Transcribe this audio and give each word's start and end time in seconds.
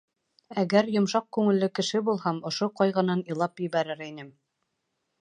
Әгәр 0.61 0.89
йомшаҡ 0.95 1.27
күңелле 1.37 1.69
кеше 1.81 2.03
булһам, 2.09 2.41
ошо 2.53 2.71
ҡайғынан 2.81 3.25
илап 3.35 3.67
ебәрер 3.69 4.07
инем. 4.11 4.37